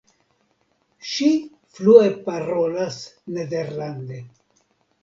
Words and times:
Ŝi 1.09 1.27
flue 1.75 2.09
parolas 2.31 2.99
nederlande. 3.39 4.23